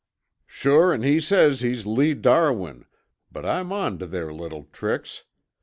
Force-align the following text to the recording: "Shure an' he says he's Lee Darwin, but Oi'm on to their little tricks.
"Shure 0.47 0.91
an' 0.93 1.03
he 1.03 1.19
says 1.19 1.61
he's 1.61 1.85
Lee 1.85 2.15
Darwin, 2.15 2.85
but 3.31 3.45
Oi'm 3.45 3.71
on 3.71 3.99
to 3.99 4.07
their 4.07 4.33
little 4.33 4.63
tricks. 4.73 5.25